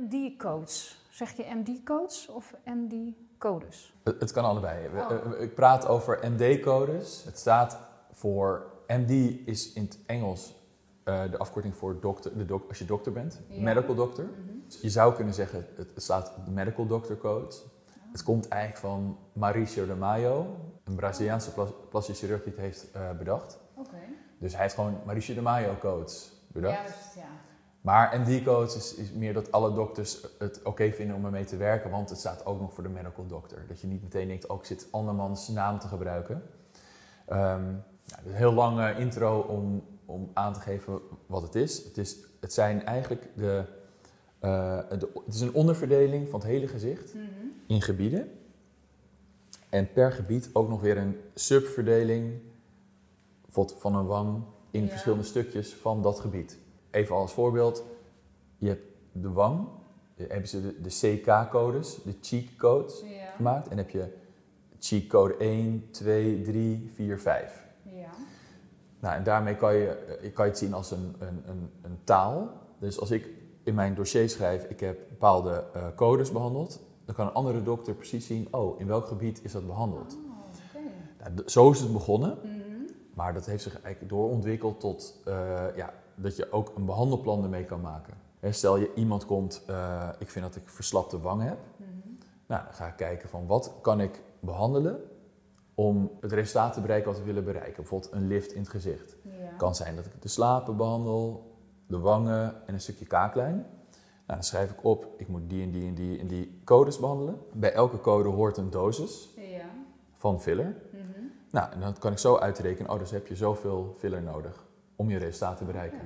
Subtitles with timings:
[0.00, 1.02] MD-codes.
[1.10, 3.92] Zeg je MD-codes of MD-codes?
[4.04, 4.88] Het, het kan allebei.
[4.96, 5.10] Oh.
[5.10, 7.24] eh, Ik praat over MD-codes.
[7.24, 7.78] Het staat
[8.12, 9.10] voor MD
[9.48, 10.54] is in het Engels
[11.04, 13.62] eh, de afkorting voor dokter, de dok, als je dokter bent, Ja.
[13.62, 14.24] medical doctor.
[14.24, 14.58] Mhm.
[14.66, 17.54] Dus je zou kunnen zeggen, het, het staat medical doctor code.
[18.12, 22.90] Het komt eigenlijk van Mauricio de Maio, een Braziliaanse plas, plastische chirurg die het heeft
[22.90, 23.58] eh, bedacht.
[24.38, 26.86] Dus hij heeft gewoon Mauricio de Maio codes bedacht.
[26.86, 27.28] Dus, ja.
[27.84, 31.90] Maar MD-codes is, is meer dat alle dokters het oké vinden om ermee te werken,
[31.90, 33.58] want het staat ook nog voor de medical doctor.
[33.68, 36.42] Dat je niet meteen denkt, oh ik zit andermans naam te gebruiken.
[37.26, 37.62] Ehm
[38.06, 41.84] nou, een heel lange intro om, om aan te geven wat het is.
[41.84, 43.64] Het, is, het zijn eigenlijk de,
[44.38, 47.24] eh, de, het is een onderverdeling van het hele gezicht Mhm.
[47.66, 48.30] in gebieden.
[49.68, 52.40] En per gebied ook nog weer een subverdeling
[53.78, 54.88] van een wang in Ja.
[54.88, 56.58] verschillende stukjes van dat gebied.
[56.94, 57.84] Even als voorbeeld,
[58.58, 59.66] je hebt de wang,
[60.16, 63.26] hebben ze de, de CK-codes, de cheek codes Ja.
[63.36, 63.68] gemaakt.
[63.68, 64.14] En heb je
[64.78, 67.64] cheek code 1, 2, 3, 4, 5.
[67.82, 68.10] Ja.
[69.00, 71.98] Nou, en daarmee kan je, eh, kan je het zien als een, een, een, een
[72.04, 72.48] taal.
[72.78, 73.28] Dus als ik
[73.62, 77.94] in mijn dossier schrijf, ik heb bepaalde eh, codes behandeld, dan kan een andere dokter
[77.94, 80.14] precies zien, oh, in welk gebied is dat behandeld.
[80.14, 81.32] Oh.
[81.34, 82.62] Nou, zo is het begonnen, Mhm.
[83.14, 87.64] Maar dat heeft zich eigenlijk doorontwikkeld tot eh, ja, dat je ook een behandelplan ermee
[87.64, 88.14] kan maken.
[88.50, 91.58] Stel je iemand komt, eh, ik vind dat ik verslapte wangen heb.
[91.76, 91.88] Mhm.
[92.46, 95.00] Nou, dan ga ik kijken van wat kan ik behandelen
[95.74, 97.76] om het resultaat te bereiken wat we willen bereiken.
[97.76, 99.16] Bijvoorbeeld een lift in het gezicht.
[99.22, 99.30] Ja.
[99.30, 101.52] Het kan zijn dat ik de slapen behandel,
[101.86, 103.54] de wangen en een stukje kaaklijn.
[103.54, 106.98] Nou, dan schrijf ik op, ik moet die en die en die en die codes
[106.98, 107.38] behandelen.
[107.52, 109.64] Bij elke code hoort een dosis Ja.
[110.12, 110.76] van filler.
[111.54, 114.64] Nou, en dan kan ik zo uitrekenen, oh, dus heb je zoveel filler nodig
[114.96, 115.98] om je resultaat te bereiken.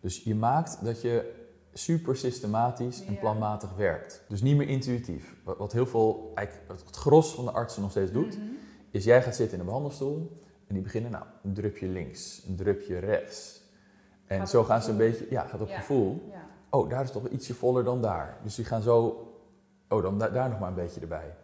[0.00, 4.24] Dus je maakt dat je super systematisch en planmatig werkt.
[4.28, 5.36] Dus niet meer intuïtief.
[5.44, 8.46] Wat, heel veel, eigenlijk het gros van de artsen nog steeds doet, Mhm.
[8.90, 12.56] is jij gaat zitten in een behandelstoel en die beginnen, nou, een drupje links, een
[12.56, 13.62] drupje rechts.
[14.26, 15.78] En Gaat zo gaan ze een beetje, ja, gaat op Ja.
[15.78, 16.28] gevoel.
[16.30, 16.44] Ja.
[16.70, 18.38] Oh, daar is toch ietsje voller dan daar.
[18.42, 19.26] Dus die gaan zo,
[19.88, 21.34] oh, dan da- daar nog maar een beetje erbij.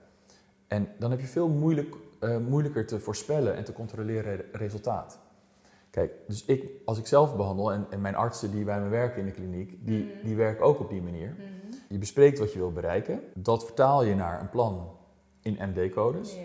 [0.72, 5.19] En dan heb je veel moeilijk, eh, moeilijker te voorspellen en te controleren re- resultaat.
[5.91, 9.21] Kijk, dus ik, als ik zelf behandel en, en mijn artsen die bij me werken
[9.21, 10.25] in de kliniek, die, Mhm.
[10.27, 11.28] die werken ook op die manier.
[11.38, 11.77] Mhm.
[11.88, 13.21] Je bespreekt wat je wil bereiken.
[13.34, 14.91] Dat vertaal je naar een plan
[15.43, 16.34] in MD-codes.
[16.34, 16.41] Ja.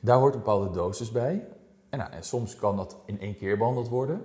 [0.00, 1.46] Daar hoort een bepaalde dosis bij.
[1.90, 4.22] En, nou, en soms kan dat in één keer behandeld worden.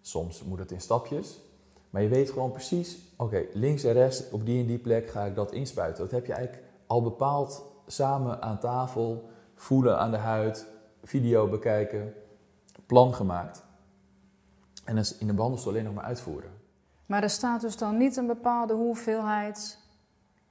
[0.00, 1.40] Soms moet het in stapjes.
[1.90, 5.24] Maar je weet gewoon precies, oké, links en rechts, op die en die plek ga
[5.24, 6.02] ik dat inspuiten.
[6.02, 10.66] Dat heb je eigenlijk al bepaald samen aan tafel, voelen aan de huid,
[11.02, 12.14] video bekijken,
[12.86, 13.64] plan gemaakt.
[14.84, 16.50] En is in de behandelstoel alleen nog maar uitvoeren.
[17.06, 19.78] Maar er staat dus dan niet een bepaalde hoeveelheid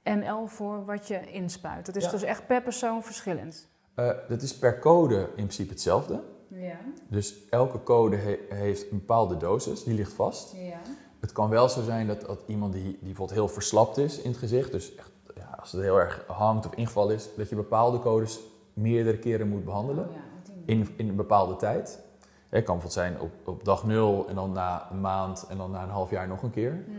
[0.02, 1.86] ml voor wat je inspuit.
[1.86, 2.10] Het is Ja.
[2.10, 3.68] dus echt per persoon verschillend.
[3.94, 6.22] Eh, dat is per code in principe hetzelfde.
[6.48, 6.76] Ja.
[7.08, 10.52] Dus elke code he- heeft een bepaalde dosis, die ligt vast.
[10.56, 10.78] Ja.
[11.20, 14.30] Het kan wel zo zijn dat, dat iemand die, die bijvoorbeeld heel verslapt is in
[14.30, 17.56] het gezicht, dus echt, ja, als het heel erg hangt of ingevallen is, dat je
[17.56, 18.40] bepaalde codes
[18.72, 20.20] meerdere keren moet behandelen Oh ja,
[20.64, 22.00] in, in een bepaalde tijd.
[22.48, 25.70] Het kan bijvoorbeeld zijn op, op dag nul en dan na een maand en dan
[25.70, 26.72] na een half jaar nog een keer.
[26.72, 26.98] Mhm.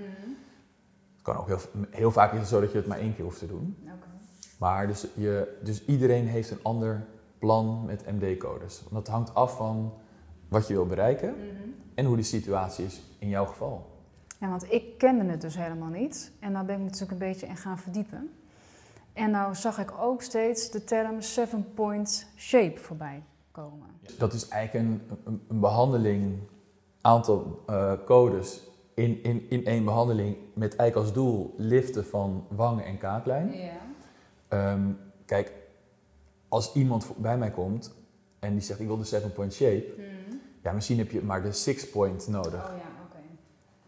[1.14, 3.24] Het kan ook heel, heel vaak is het zo dat je het maar één keer
[3.24, 3.78] hoeft te doen.
[4.60, 7.06] Maar dus, je, dus iedereen heeft een ander
[7.40, 8.82] plan met MD-codes.
[8.90, 9.94] Want dat hangt af van
[10.48, 11.70] wat je wil bereiken Mhm.
[11.96, 13.86] en hoe de situatie is in jouw geval.
[14.40, 16.32] Ja, want ik kende het dus helemaal niet.
[16.40, 18.32] En daar ben ik me natuurlijk een beetje in gaan verdiepen.
[19.14, 23.88] En nou zag ik ook steeds de term seven point shape voorbij komen.
[24.18, 26.40] Dat is eigenlijk een, een, een behandeling,
[27.02, 32.86] aantal eh, codes in, in, in één behandeling met eigenlijk als doel liften van wangen
[32.86, 33.54] en kaaklijn.
[33.54, 33.72] Ja.
[34.48, 34.92] Ehm,
[35.26, 35.54] kijk,
[36.48, 37.94] als iemand bij mij komt
[38.40, 39.94] en die zegt ik wil de 7-point shape,
[40.64, 42.72] ja, misschien heb je maar de 6-point nodig.
[42.72, 42.99] Oh ja.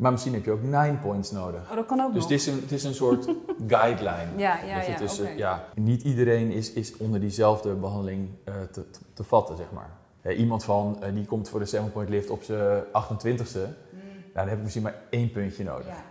[0.01, 1.69] Maar misschien heb je ook 9 points nodig.
[1.69, 3.25] Oh, dat kan ook Dus het is een, het is een soort
[3.67, 4.27] guideline.
[4.37, 5.29] Ja, ja, ja, het is, oké.
[5.29, 9.71] eh, ja, niet iedereen is, is onder diezelfde behandeling eh, te, te, te vatten, zeg
[9.71, 9.89] maar.
[10.21, 13.59] Eh, iemand van, die komt voor de 7-point lift op zijn 28ste,
[13.93, 13.99] Mm,
[14.33, 15.87] nou, dan heb ik misschien maar één puntje nodig.
[15.87, 16.03] ja.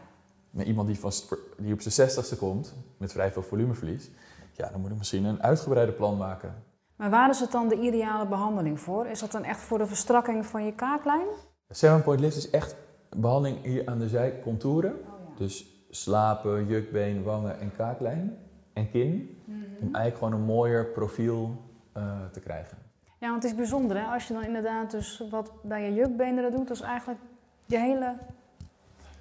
[0.51, 1.13] Maar iemand die, van,
[1.59, 4.11] die op zijn 60ste komt, met vrij veel volumeverlies,
[4.53, 6.55] ja, dan moet ik misschien een uitgebreide plan maken.
[6.97, 9.07] Maar waar is het dan de ideale behandeling voor?
[9.07, 11.27] Is dat dan echt voor de verstrakking van je kaaklijn?
[11.67, 12.75] De 7-point lift is echt
[13.17, 14.93] behandeling hier aan de zijcontouren.
[14.93, 15.37] Oh ja.
[15.37, 18.39] Dus slapen, jukbeen, wangen en kaaklijn
[18.73, 19.43] en kin.
[19.81, 21.57] Om eigenlijk gewoon een mooier profiel
[21.93, 22.03] eh,
[22.33, 22.79] te krijgen.
[23.19, 24.05] Ja, want het is bijzonder hè.
[24.13, 27.21] Als je dan inderdaad dus wat bij je jukbenen dat doet, dus eigenlijk
[27.67, 28.15] je hele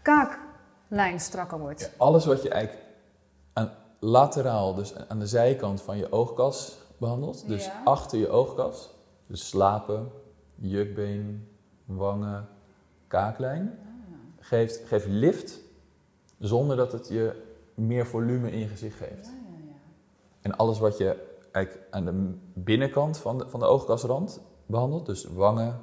[0.02, 1.80] kaaklijn strakker wordt.
[1.82, 2.86] Ja, alles wat je eigenlijk
[3.54, 7.48] aan, lateraal, dus aan de zijkant van je oogkas behandeld.
[7.48, 7.82] Dus Ja.
[7.84, 8.90] achter je oogkas.
[9.28, 10.12] Dus slapen,
[10.56, 11.48] jukbeen,
[11.86, 12.48] wangen,
[13.10, 13.80] kaaklijn.
[14.40, 15.60] Geeft, geeft lift
[16.40, 19.30] zonder dat het je meer volume in je gezicht geeft.
[20.42, 25.24] En alles wat je eigenlijk aan de binnenkant van de, van de oogkasrand behandelt, dus
[25.26, 25.80] wangen,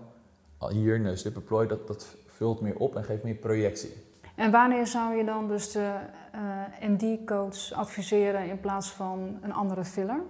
[0.68, 3.92] hier, neus, lippenplooi, dat, dat vult meer op en geeft meer projectie.
[4.34, 5.94] En wanneer zou je dan dus de
[6.32, 10.20] eh MD-coach adviseren in plaats van een andere filler?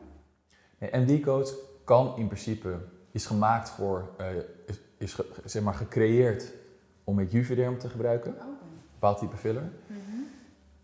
[0.79, 1.51] En MD-coach
[1.85, 2.77] kan in principe,
[3.11, 4.27] is gemaakt voor, eh,
[4.67, 6.53] is, is ge- zeg maar gecreëerd
[7.07, 8.47] om met Juvederm te gebruiken, een
[8.93, 9.71] bepaald type filler.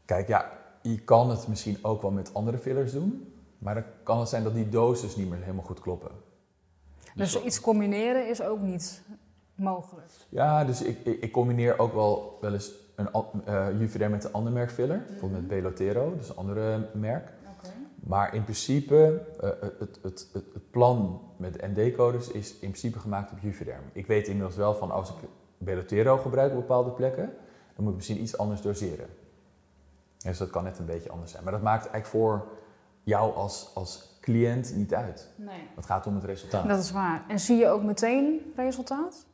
[0.05, 0.51] Kijk, ja,
[0.83, 4.43] je kan het misschien ook wel met andere fillers doen, maar dan kan het zijn
[4.43, 6.11] dat die doses niet meer helemaal goed kloppen.
[7.15, 9.03] Dus wat- iets combineren is ook niet
[9.55, 10.11] mogelijk.
[10.29, 13.09] Ja, dus ik, ik, ik combineer ook wel wel eens een
[13.45, 17.33] eh Juvederm met een ander merk filler, bijvoorbeeld met Belotero, dus een andere merk.
[18.07, 22.99] Maar in principe, eh, het, het, het, het plan met de MD-codes is in principe
[22.99, 23.83] gemaakt op Juvederm.
[23.93, 25.17] Ik weet inmiddels wel van als ik
[25.65, 27.35] Belotero gebruik op bepaalde plekken,
[27.75, 29.07] dan moet ik misschien iets anders doseren.
[30.19, 31.45] Ja, Dus dat kan net een beetje anders zijn.
[31.45, 32.47] Maar dat maakt eigenlijk voor
[33.03, 35.29] jou als, als cliënt niet uit.
[35.37, 35.69] Nee.
[35.77, 36.69] Het gaat om het resultaat.
[36.69, 37.25] Dat is waar.
[37.29, 39.27] En zie je ook meteen resultaat?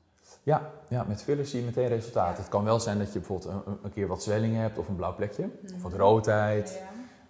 [0.43, 2.37] Ja, ja, met fillers zie je meteen resultaat.
[2.37, 2.43] Ja.
[2.43, 5.15] Het kan wel zijn dat je bijvoorbeeld een, keer wat zwelling hebt of een blauw
[5.15, 5.51] plekje.
[5.75, 6.83] Of wat roodheid.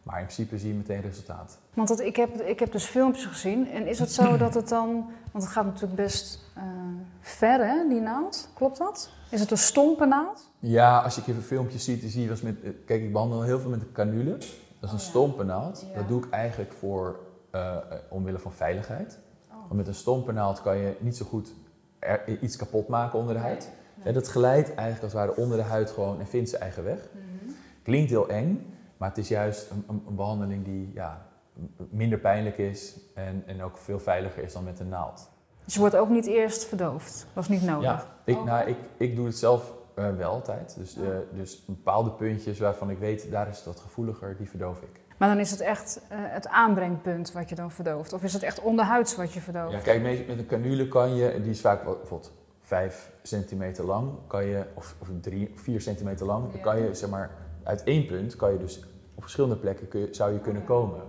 [0.08, 1.58] Maar in principe zie je meteen resultaat.
[1.74, 3.70] Want dat, ik, heb, ik heb dus filmpjes gezien.
[3.70, 5.10] En is het zo dat het dan...
[5.32, 6.62] Want het gaat natuurlijk best eh,
[7.20, 8.48] ver, hè, die naald.
[8.54, 9.10] Klopt dat?
[9.30, 10.50] Is het een stompe naald?
[10.58, 12.62] Ja, als je keer filmpjes ziet, dan zie je met...
[12.62, 14.30] eh, Kijk, ik behandel heel veel met een canule.
[14.30, 15.08] Dat is een Oh ja.
[15.08, 15.86] stompe naald.
[15.88, 15.98] Ja.
[15.98, 17.18] Dat doe ik eigenlijk voor,
[17.50, 17.76] eh,
[18.08, 19.18] omwille van veiligheid.
[19.50, 19.56] Oh.
[19.56, 21.52] Want met een stompe naald kan je niet zo goed
[21.98, 23.70] er, iets kapot maken onder de huid.
[24.04, 24.12] Nee.
[24.12, 26.98] Dat glijdt eigenlijk als het ware onder de huid gewoon en vindt zijn eigen weg.
[27.12, 27.50] Mhm.
[27.82, 31.26] Klinkt heel eng, maar het is juist een, een, een behandeling die ja,
[31.90, 35.30] minder pijnlijk is en, en ook veel veiliger is dan met een naald.
[35.64, 37.26] Dus je wordt ook niet eerst verdoofd.
[37.32, 37.82] Dat is niet nodig.
[37.90, 38.44] Ja, ik, Oh.
[38.44, 40.74] nou, ik, ik doe het zelf eh, wel altijd.
[40.78, 41.02] Dus, eh,
[41.32, 45.00] dus bepaalde puntjes waarvan ik weet, daar is het wat gevoeliger, die verdoof ik.
[45.16, 48.12] Maar dan is het echt eh, het aanbrengpunt wat je dan verdooft.
[48.12, 49.72] Of is het echt onderhuids wat je verdooft?
[49.72, 54.10] Ja, kijk, met, met een canule kan je, die is vaak bijvoorbeeld 5 centimeter lang,
[54.26, 57.30] kan je, of, of 3, 4 centimeter lang, dan kan je zeg maar
[57.68, 58.84] uit één punt, kan je dus
[59.14, 61.00] op verschillende plekken kun je, zou je kunnen komen.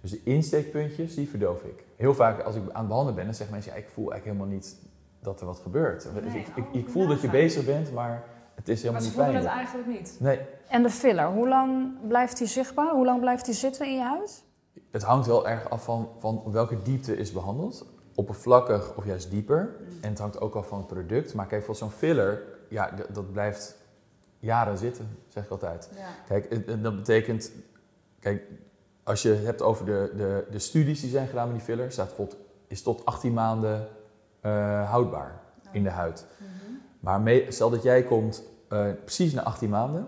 [0.00, 1.84] Dus de insteekpuntjes, die verdoof ik.
[1.96, 4.38] Heel vaak als ik aan het behandelen ben, dan zeggen mensen, ja, ik voel eigenlijk
[4.38, 4.76] helemaal niet
[5.20, 6.02] dat er wat gebeurt.
[6.02, 7.40] Dus Nee, ik, ik, oh, ik voel dat je nagaan.
[7.42, 8.24] bezig bent, maar
[8.54, 9.44] het is helemaal niet pijnlijk.
[9.44, 10.16] eigenlijk niet.
[10.20, 12.90] Nee, En de filler, hoe lang blijft die zichtbaar?
[12.90, 14.44] Hoe lang blijft die zitten in je huid?
[14.90, 17.86] het hangt wel erg af van, van welke diepte is behandeld.
[18.14, 19.76] Oppervlakkig of juist dieper.
[20.00, 21.34] En het hangt ook af van het product.
[21.34, 23.76] Maar kijk, voor zo'n filler, ja, dat blijft
[24.38, 25.90] jaren zitten, zeg ik altijd.
[25.96, 26.08] Ja.
[26.28, 27.52] Kijk, het- dat betekent,
[28.20, 28.42] kijk,
[29.02, 31.92] als je het hebt over de, de, de studies die zijn gedaan met die filler,
[31.92, 33.88] staat bijvoorbeeld, is tot 18 maanden
[34.40, 35.40] eh, houdbaar
[35.72, 36.26] in de huid.
[37.00, 40.06] Maar mee- stel dat jij komt eh, precies na 18 maanden,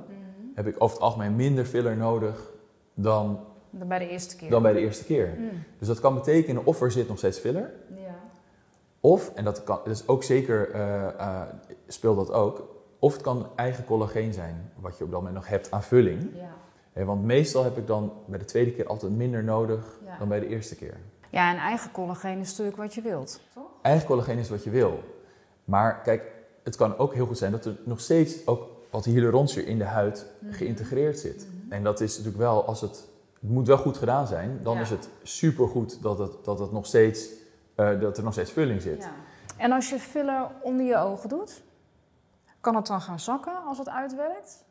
[0.55, 2.51] heb ik over het algemeen minder filler nodig
[2.95, 3.41] dan,
[3.71, 4.51] Dan bij de eerste keer.
[4.51, 5.35] dan bij de eerste keer.
[5.39, 5.51] Mm.
[5.79, 8.15] Dus dat kan betekenen of er zit nog steeds filler, Ja.
[9.01, 11.43] of, en dat, kan, dat is ook zeker, eh,
[11.87, 15.49] speelt dat ook, of het kan eigen collageen zijn, wat je op dat moment nog
[15.49, 16.31] hebt aan vulling.
[16.35, 16.49] Ja.
[16.93, 20.19] Hè, want meestal heb ik dan bij de tweede keer altijd minder nodig Ja.
[20.19, 20.97] dan bij de eerste keer.
[21.31, 23.41] ja, en eigen collageen is natuurlijk wat je wilt.
[23.55, 23.65] Toch?
[23.83, 25.03] Eigen collageen is wat je wil.
[25.65, 26.23] Maar kijk,
[26.65, 29.85] het kan ook heel goed zijn dat er nog steeds ook wat hyaluronszuur in de
[29.85, 30.53] huid Mhm.
[30.53, 31.47] geïntegreerd zit.
[31.69, 33.09] En dat is natuurlijk wel, als het,
[33.41, 34.81] het moet wel goed gedaan zijn, dan Ja.
[34.81, 37.29] is het supergoed dat, het, dat, het nog steeds,
[37.75, 39.03] eh, dat er nog steeds vulling zit.
[39.03, 39.13] Ja.
[39.57, 41.63] En als je filler onder je ogen doet,
[42.61, 44.65] kan het dan gaan zakken als het uitwerkt?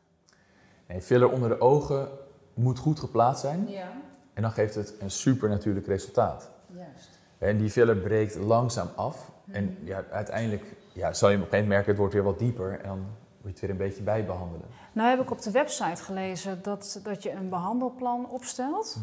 [0.88, 2.08] Nee, filler onder de ogen
[2.54, 3.88] moet goed geplaatst zijn Ja,
[4.34, 6.50] en dan geeft het een supernatuurlijk resultaat.
[6.68, 7.10] juist.
[7.38, 9.32] En die filler breekt langzaam af.
[9.52, 9.86] En Mhm.
[9.86, 12.80] ja, uiteindelijk ja, zal je op een gegeven moment merken, het wordt weer wat dieper.
[12.80, 13.08] En dan moet
[13.42, 14.68] je het weer een beetje bijbehandelen.
[14.92, 18.98] Nou heb ik op de website gelezen dat, dat je een behandelplan opstelt.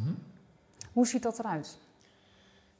[0.92, 1.78] Hoe ziet dat eruit?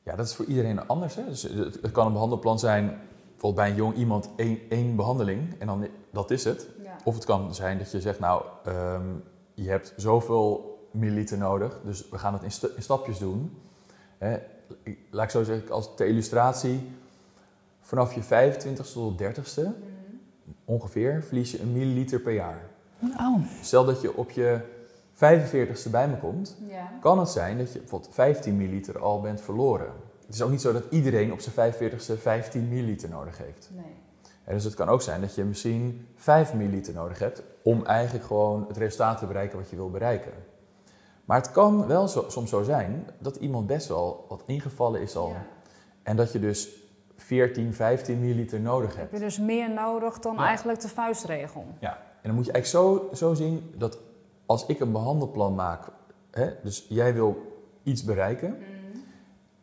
[0.02, 1.14] Ja, dat is voor iedereen anders.
[1.14, 1.25] Hè?
[1.25, 3.00] Dus het kan een behandelplan zijn,
[3.44, 5.54] bijvoorbeeld bij een jong iemand één, één behandeling.
[5.58, 6.66] En dan dat is het.
[6.82, 6.96] Ja.
[7.04, 9.02] Of het kan zijn dat je zegt, nou, ehm,
[9.54, 11.80] je hebt zoveel milliliter nodig.
[11.84, 13.58] Dus we gaan het in, sta- in stapjes doen.
[14.18, 14.36] Hè?
[14.82, 16.90] Ik- Laat ik zo zeggen, als ter illustratie.
[17.80, 19.66] Vanaf je 25ste tot 30ste
[20.64, 22.60] ongeveer verlies je een milliliter per jaar.
[23.20, 24.60] Oh, Stel dat je op je
[25.14, 26.90] 45ste bij me komt, ja.
[27.00, 29.92] kan het zijn dat je bijvoorbeeld 15 milliliter al bent verloren.
[30.26, 33.71] Het is ook niet zo dat iedereen op zijn 45ste 15 milliliter nodig heeft.
[33.75, 33.85] Nee.
[34.45, 38.25] En dus het kan ook zijn dat je misschien 5 milliliter nodig hebt om eigenlijk
[38.25, 40.33] gewoon het resultaat te bereiken wat je wil bereiken.
[41.25, 45.16] Maar het kan wel zo, soms zo zijn dat iemand best wel wat ingevallen is
[45.16, 45.28] al.
[45.28, 45.47] Ja.
[46.02, 46.69] En dat je dus
[47.16, 49.12] 14, 15 milliliter nodig Heb hebt.
[49.12, 50.45] je dus meer nodig dan Ja.
[50.47, 51.64] eigenlijk de vuistregel?
[51.78, 53.99] Ja, en dan moet je eigenlijk zo, zo zien dat
[54.47, 55.85] als ik een behandelplan maak,
[56.31, 57.52] hè, dus jij wil
[57.83, 58.57] iets bereiken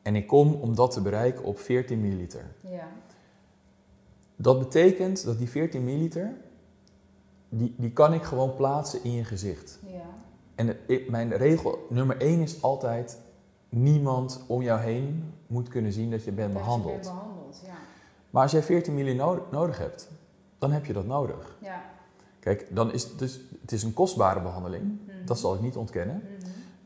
[0.02, 2.46] en ik kom om dat te bereiken op 14 milliliter.
[2.62, 2.88] Ja.
[4.36, 6.34] Dat betekent dat die 14 milliliter,
[7.50, 9.80] die, die kan ik gewoon plaatsen in je gezicht.
[9.86, 10.00] ja.
[10.56, 13.18] En het- ik- mijn regel nummer 1 is altijd,
[13.70, 17.02] niemand om jou heen moet kunnen zien dat je bent behandeld.
[17.02, 17.74] behandeld, ja.
[18.30, 20.10] Maar als jij 14 milliliter no- nodig hebt,
[20.58, 21.56] dan heb je dat nodig.
[21.62, 21.84] ja.
[22.40, 25.26] Kijk, dan is het dus, het is een kostbare behandeling, Mhm.
[25.26, 26.22] dat zal ik niet ontkennen.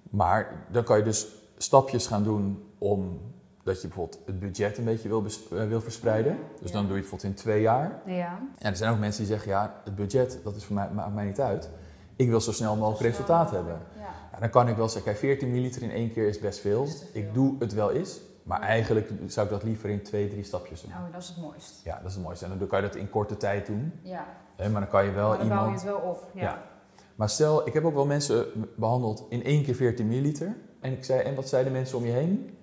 [0.09, 3.19] Maar dan kan je dus stapjes gaan doen om
[3.63, 6.37] dat je bijvoorbeeld het budget een beetje wil, eh, wil verspreiden.
[6.61, 8.01] Dus dan doe je het bijvoorbeeld in twee jaar.
[8.05, 8.39] Ja.
[8.57, 11.13] En er zijn ook mensen die zeggen, ja, het budget, dat is voor mij, maakt
[11.13, 11.69] mij niet uit.
[12.15, 13.79] Ik wil zo snel mogelijk resultaat hebben.
[13.95, 14.01] Ja.
[14.31, 16.83] Ja, dan kan ik wel zeggen, kijk, 14 milliliter in één keer is best veel.
[16.83, 17.21] Is te veel.
[17.21, 20.81] Ik doe het wel eens, maar eigenlijk zou ik dat liever in twee, drie stapjes
[20.81, 20.91] doen.
[20.91, 21.81] Oh, dat is het mooist.
[21.83, 22.45] Ja, dat is het mooiste.
[22.45, 23.91] En dan kan je dat in korte tijd doen.
[24.01, 24.25] Ja.
[24.57, 25.81] Maar dan kan je wel maar dan bouw je iemand...
[25.81, 26.29] het wel op.
[26.33, 26.41] Ja.
[26.41, 26.63] Ja.
[27.15, 28.45] Maar stel, ik heb ook wel mensen
[28.75, 30.55] behandeld in één keer 14 milliliter.
[30.85, 32.57] En, ik zei, en wat zeiden mensen om je heen?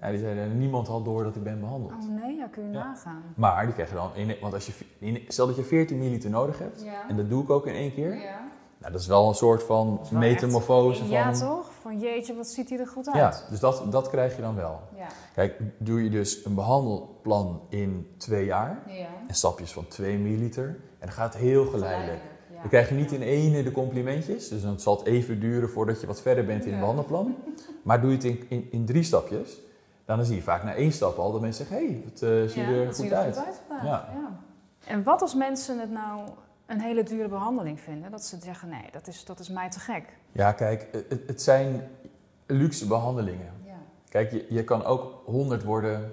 [0.00, 1.92] Ja, die zeiden, niemand had door dat ik ben behandeld.
[1.92, 2.84] Oh nee, ja, kun je Ja.
[2.84, 3.22] nagaan.
[3.36, 6.58] Maar die krijgen dan, in, want als je, in- stel dat je 14 milliliter nodig
[6.58, 7.08] hebt, Ja.
[7.08, 8.14] en dat doe ik ook in één keer.
[8.14, 8.40] Ja.
[8.78, 11.08] Nou, dat is wel een soort van Dat metamorfose echt- van...
[11.18, 11.70] Ja, toch?
[11.80, 13.16] Van jeetje, wat ziet hij er goed uit.
[13.16, 14.80] Ja, dus dat, dat krijg je dan wel.
[14.96, 15.06] Ja.
[15.34, 19.06] Kijk, doe je dus een behandelplan in twee jaar, Ja.
[19.28, 22.20] en stapjes van 2 milliliter, en dan gaat het heel geleidelijk.
[22.70, 22.70] Ja.
[22.70, 26.00] Dan krijg je niet in ene de complimentjes, dus dan zal het even duren voordat
[26.00, 27.36] je wat verder bent in het behandelplan.
[27.82, 29.60] Maar doe je het in, in, in drie stapjes,
[30.04, 32.52] dan zie je vaak na één stap al dat mensen zeggen, hé, hey, het eh,
[32.52, 33.36] ziet er goed ziet er uit.
[33.36, 33.84] goed uit vandaag.
[33.84, 34.40] Ja.
[34.86, 36.28] En wat als mensen het nou
[36.66, 38.10] een hele dure behandeling vinden?
[38.10, 40.04] Dat ze zeggen, nee, dat is, dat is mij te gek.
[40.32, 41.88] Ja, kijk, het, het zijn
[42.46, 43.52] luxe behandelingen.
[43.64, 43.78] Ja.
[44.08, 46.12] Kijk, je, je kan ook 100 worden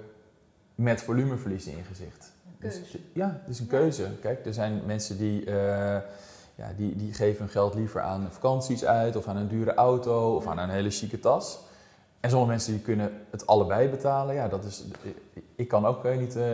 [0.74, 2.32] met volumeverlies in je gezicht.
[2.58, 2.98] Dus, Keuze.
[3.12, 4.10] ja, het is een keuze.
[4.20, 6.00] Kijk, er zijn mensen die, eh,
[6.54, 10.36] ja, die, die geven hun geld liever aan vakanties uit, of aan een dure auto,
[10.36, 11.58] of aan een hele chique tas.
[12.20, 14.34] En sommige mensen die kunnen het allebei betalen.
[14.34, 14.84] Ja, dat is,
[15.54, 16.50] ik kan ook eh, niet eh,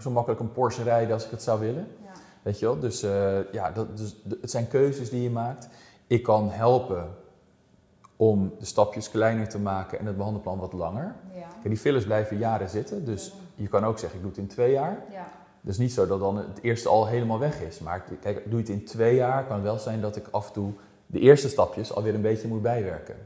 [0.00, 1.86] zo makkelijk een Porsche rijden als ik het zou willen.
[2.02, 2.10] Ja.
[2.42, 2.78] Weet je wel?
[2.78, 5.68] Dus, eh, ja, dat, dus het zijn keuzes die je maakt.
[6.06, 7.08] Ik kan helpen
[8.16, 11.14] om de stapjes kleiner te maken en het behandelplan wat langer.
[11.34, 11.40] Ja.
[11.40, 14.48] Kijk, die fillers blijven jaren zitten, dus je kan ook zeggen ik doe het in
[14.48, 14.98] twee jaar.
[15.10, 15.26] Ja.
[15.64, 17.78] Dus niet zo dat dan het eerste al helemaal weg is.
[17.78, 20.46] Maar kijk, doe je het in twee jaar, kan het wel zijn dat ik af
[20.46, 20.72] en toe
[21.06, 23.16] de eerste stapjes alweer een beetje moet bijwerken.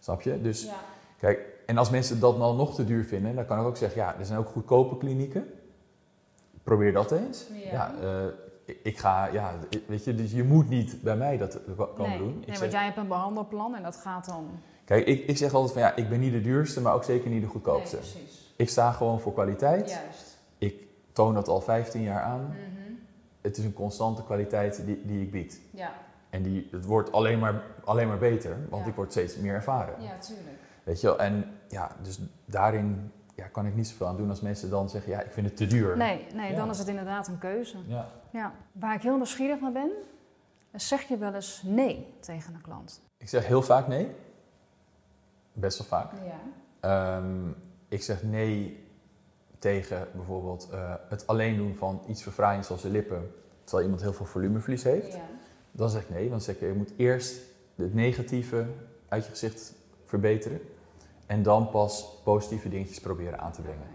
[0.00, 0.40] Snap je?
[0.40, 0.74] Dus Ja.
[1.18, 4.00] kijk, en als mensen dat dan nog te duur vinden, dan kan ik ook zeggen,
[4.00, 5.46] ja, er zijn ook goedkope klinieken.
[6.62, 7.46] Probeer dat eens.
[7.64, 7.70] Ja.
[7.72, 8.24] Ja, eh,
[8.64, 9.54] ik- ik ga, ja,
[9.86, 12.28] weet je, dus je moet niet bij mij dat komen nee, doen.
[12.28, 14.50] Ik nee zeg- want jij hebt een behandelplan en dat gaat dan...
[14.84, 17.30] Kijk, ik, ik zeg altijd van ja, ik ben niet de duurste, maar ook zeker
[17.30, 17.96] niet de goedkoopste.
[17.96, 18.52] Nee, precies.
[18.56, 19.90] ik sta gewoon voor kwaliteit.
[19.90, 20.38] Juist.
[20.58, 20.85] Ik
[21.16, 22.44] toon dat al 15 jaar aan.
[22.46, 22.56] Mhm.
[23.40, 25.60] Het is een constante kwaliteit die, die ik bied.
[25.70, 25.92] Ja.
[26.30, 28.88] En die, het wordt alleen maar, alleen maar beter, want Ja.
[28.90, 30.02] ik word steeds meer ervaren.
[30.02, 30.56] ja, tuurlijk.
[30.84, 31.18] Weet je wel?
[31.18, 35.12] En ja, dus daarin ja, kan ik niet zoveel aan doen als mensen dan zeggen,
[35.12, 35.96] ja, ik vind het te duur.
[35.96, 36.56] Nee, nee Ja.
[36.56, 37.76] dan is het inderdaad een keuze.
[37.86, 38.08] Ja.
[38.30, 38.52] Ja.
[38.72, 39.90] Waar ik heel nieuwsgierig naar ben,
[40.72, 43.00] zeg je wel eens nee tegen een klant?
[43.16, 44.14] Ik zeg heel vaak nee.
[45.52, 46.12] Best wel vaak.
[46.24, 46.40] Ja.
[46.80, 47.48] Ehm,
[47.88, 48.85] ik zeg nee
[49.58, 53.30] tegen bijvoorbeeld eh, het alleen doen van iets verfraaiends zoals de lippen,
[53.64, 55.12] terwijl iemand heel veel volumeverlies heeft.
[55.12, 55.20] Ja.
[55.72, 57.40] Dan zeg ik nee, dan zeg ik je moet eerst
[57.74, 58.66] het negatieve
[59.08, 60.60] uit je gezicht verbeteren
[61.26, 63.86] en dan pas positieve dingetjes proberen aan te brengen.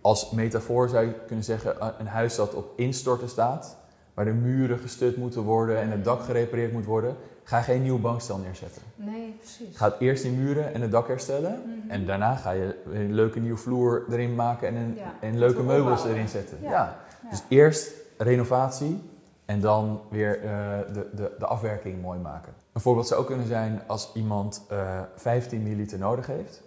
[0.00, 3.76] Als metafoor zou je kunnen zeggen eh, een huis dat op instorten staat,
[4.14, 7.98] waar de muren gestut moeten worden en het dak gerepareerd moet worden, ga geen nieuw
[7.98, 8.82] bankstel neerzetten.
[8.94, 9.76] Nee, precies.
[9.76, 11.73] Ga eerst die muren en het dak herstellen.
[11.84, 11.90] Mhm.
[11.92, 15.62] En daarna ga je een leuke nieuwe vloer erin maken en, een, Ja, en leuke
[15.62, 16.14] meubels opbouwen.
[16.14, 16.58] erin zetten.
[16.60, 16.96] Ja.
[17.30, 19.02] Dus eerst renovatie
[19.44, 22.52] en dan weer eh, de, de, de afwerking mooi maken.
[22.72, 26.62] Een voorbeeld zou ook kunnen zijn als iemand eh 15 milliliter nodig heeft,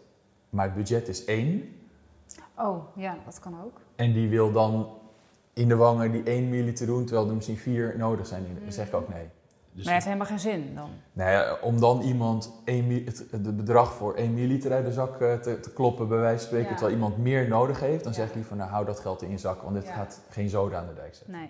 [0.49, 1.75] maar het budget is 1
[2.59, 3.79] Oh, ja, dat kan ook.
[3.95, 4.89] en die wil dan
[5.53, 8.45] in de wangen die 1 milliliter doen, terwijl er misschien 4 nodig zijn.
[8.63, 9.27] Dan zeg ik ook nee.
[9.77, 10.89] Dus maar het heeft helemaal geen zin dan.
[11.13, 15.33] Nou ja, om dan iemand het, het bedrag voor 1 milliliter uit de zak eh,
[15.33, 16.75] te, te kloppen, bij wijze van spreken, Ja.
[16.75, 19.37] terwijl iemand meer nodig heeft, dan zeg ik liever, nou hou dat geld in je
[19.37, 21.33] zak, want dit gaat geen zoda aan de dijk zetten.
[21.33, 21.49] Nee,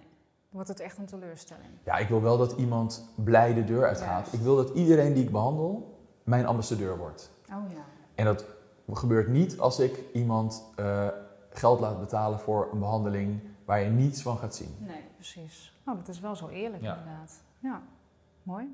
[0.49, 1.69] wordt het echt een teleurstelling.
[1.83, 4.33] Ja, ik wil wel dat iemand blij de deur uitgaat.
[4.33, 7.31] Ik wil dat iedereen die ik behandel, mijn ambassadeur wordt.
[7.49, 7.81] Oh ja.
[8.15, 8.45] En dat
[8.93, 11.07] gebeurt niet als ik iemand eh,
[11.49, 14.75] geld laat betalen voor een behandeling waar je niets van gaat zien.
[14.79, 15.79] Nee, precies.
[15.85, 16.97] Oh, dat is wel zo eerlijk Ja.
[16.97, 17.41] inderdaad.
[17.59, 17.81] Ja,
[18.47, 18.67] mooi.